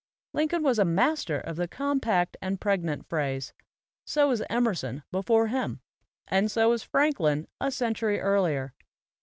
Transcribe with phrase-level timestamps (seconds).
[0.33, 3.53] Lincoln was a master of the compact and pregnant phrase;
[4.03, 5.79] so was Emerson before him;
[6.27, 8.73] and so was Franklin a century earlier.